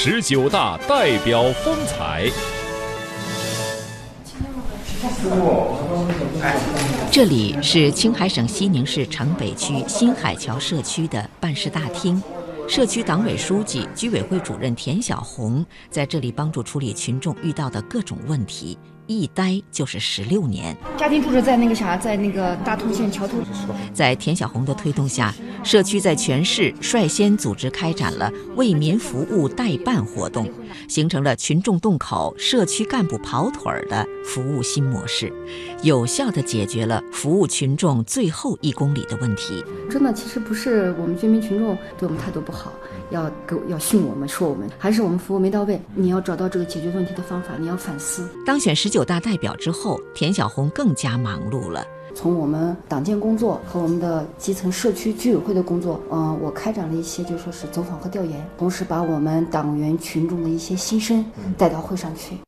[0.00, 2.30] 十九大代表风采。
[7.10, 12.22] 这里是青海省西宁市城北区新海桥社区的办事大厅，
[12.68, 18.78] 社区党委书记、居委会主任田小红在这里帮助处理群众遇到的各种问题。
[19.08, 20.76] 一待就是十六年。
[20.96, 23.38] 家庭住址在那个啥，在那个大通县桥头。
[23.92, 25.34] 在田小红的推动下，
[25.64, 30.48] 社区在全市率先组织开展了为民服务代办活动，
[30.86, 35.32] 形成了群众动口、社区干部跑腿儿的服务新模式，
[35.82, 39.64] 有效地解决了服务群众最后一公里的问题。
[39.90, 42.72] 真的，其实不是我们居民群众对我们态度不好，
[43.10, 45.80] 要给要训我们、说我们，还是我们服务没到位。
[45.94, 48.28] 你要找到这个解决问题的方法，你要反思。
[48.44, 48.97] 当选十九。
[48.98, 51.86] 九大代表之后，田小红更加忙碌了。
[52.16, 61.24] 从我们党建工作和我们的基层社区居委会的工作，嗯，我开展了一些就说是走访和调研，同时把我们党员群众的一些心声
[61.56, 62.38] 带到会上去。